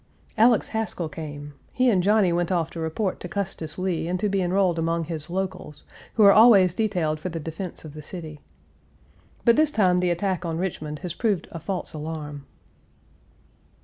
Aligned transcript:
Alex 0.35 0.69
Haskell 0.69 1.07
came; 1.09 1.53
he 1.71 1.87
and 1.91 2.01
Johnny 2.01 2.33
went 2.33 2.51
off 2.51 2.71
to 2.71 2.79
report 2.79 3.19
to 3.19 3.27
Custis 3.27 3.77
Lee 3.77 4.07
and 4.07 4.19
to 4.19 4.29
be 4.29 4.41
enrolled 4.41 4.79
among 4.79 5.03
his 5.03 5.29
"locals," 5.29 5.83
who 6.15 6.23
are 6.23 6.31
always 6.31 6.73
detailed 6.73 7.19
for 7.19 7.29
the 7.29 7.39
defense 7.39 7.85
of 7.85 7.93
the 7.93 8.01
city. 8.01 8.41
But 9.45 9.57
this 9.57 9.69
time 9.69 9.99
the 9.99 10.09
attack 10.09 10.43
on 10.43 10.57
Richmond 10.57 10.97
has 11.05 11.13
proved 11.13 11.47
a 11.51 11.59
false 11.59 11.93
alarm. 11.93 12.47